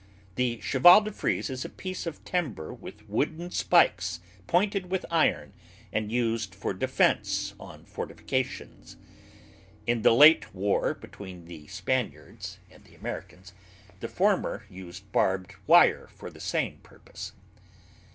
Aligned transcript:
The 0.33 0.57
"Chevaldefrise" 0.63 1.51
is 1.51 1.63
a 1.63 1.69
piece 1.69 2.07
of 2.07 2.25
timber 2.25 2.73
with 2.73 3.07
wooden 3.07 3.51
spikes 3.51 4.19
pointed 4.47 4.89
with 4.89 5.05
iron, 5.11 5.53
and 5.93 6.11
used 6.11 6.55
for 6.55 6.73
defence 6.73 7.53
on 7.59 7.85
fortifications. 7.85 8.97
In 9.85 10.01
the 10.01 10.11
late 10.11 10.55
war 10.55 10.95
between 10.95 11.45
the 11.45 11.67
Spaniards 11.67 12.57
and 12.71 12.83
the 12.83 12.95
Americans, 12.95 13.53
the 13.99 14.07
former 14.07 14.65
used 14.71 15.11
barbed 15.11 15.53
wire 15.67 16.07
for 16.07 16.31
the 16.31 16.39
same 16.41 16.79
purpose. 16.79 17.33